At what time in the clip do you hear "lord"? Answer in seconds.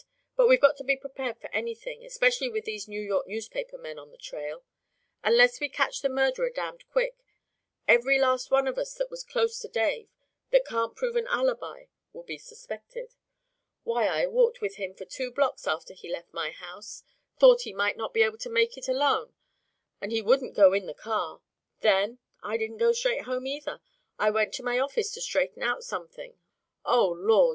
27.09-27.49